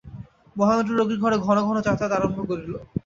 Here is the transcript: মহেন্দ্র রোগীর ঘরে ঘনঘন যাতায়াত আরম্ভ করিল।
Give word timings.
মহেন্দ্র 0.55 0.97
রোগীর 0.99 1.19
ঘরে 1.23 1.37
ঘনঘন 1.45 1.75
যাতায়াত 1.79 2.11
আরম্ভ 2.17 2.37
করিল। 2.49 2.73